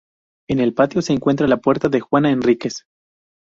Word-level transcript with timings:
En 0.49 0.59
el 0.59 0.73
patio 0.73 1.03
se 1.03 1.13
encuentra 1.13 1.45
la 1.47 1.57
puerta 1.57 1.87
de 1.87 1.99
Juana 1.99 2.31
Enríquez. 2.31 2.87